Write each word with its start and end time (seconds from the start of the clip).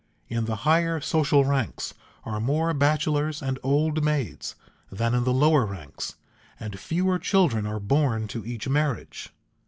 In 0.29 0.45
the 0.45 0.55
higher 0.65 0.99
social 0.99 1.45
ranks 1.45 1.93
are 2.23 2.39
more 2.39 2.73
bachelors 2.73 3.39
and 3.39 3.59
old 3.61 4.03
maids 4.03 4.55
than 4.91 5.13
in 5.13 5.25
the 5.25 5.31
lower 5.31 5.63
ranks, 5.63 6.15
and 6.59 6.79
fewer 6.79 7.19
children 7.19 7.67
are 7.67 7.79
born 7.79 8.27
to 8.29 8.43
each 8.43 8.67
marriage. 8.67 9.29